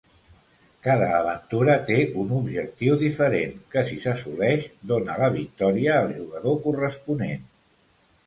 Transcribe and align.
Cada 0.85 1.07
aventura 1.15 1.73
té 1.89 1.97
un 2.21 2.31
objectiu 2.37 2.95
diferent 3.03 3.53
que 3.75 3.83
si 3.89 3.99
s'assoleix, 4.05 4.65
dóna 4.93 5.17
la 5.25 5.29
victòria 5.37 5.99
al 5.99 6.09
jugador 6.17 6.57
corresponent. 6.67 7.47